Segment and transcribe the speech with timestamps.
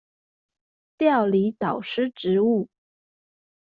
[0.03, 0.03] 調
[1.05, 2.67] 離導師職務